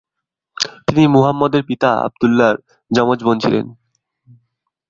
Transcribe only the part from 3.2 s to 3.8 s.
বোন ছিলেন।